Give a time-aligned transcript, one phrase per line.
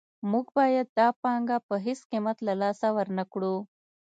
[0.31, 3.55] موږ باید دا پانګه په هېڅ قیمت له لاسه ورنکړو